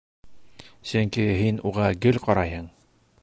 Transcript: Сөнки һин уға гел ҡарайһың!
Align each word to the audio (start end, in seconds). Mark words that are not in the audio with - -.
Сөнки 0.91 1.27
һин 1.41 1.61
уға 1.73 1.91
гел 2.07 2.19
ҡарайһың! 2.27 2.69